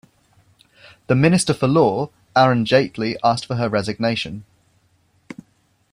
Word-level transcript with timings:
The 1.05 1.13
Minister 1.13 1.53
for 1.53 1.67
Law, 1.67 2.09
Arun 2.35 2.65
Jaitley 2.65 3.17
asked 3.23 3.45
for 3.45 3.57
her 3.57 3.69
resignation. 3.69 4.45